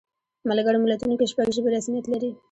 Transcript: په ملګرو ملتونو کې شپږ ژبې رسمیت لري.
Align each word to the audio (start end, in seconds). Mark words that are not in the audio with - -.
په 0.41 0.45
ملګرو 0.51 0.83
ملتونو 0.83 1.13
کې 1.19 1.29
شپږ 1.31 1.47
ژبې 1.55 1.69
رسمیت 1.75 2.05
لري. 2.09 2.31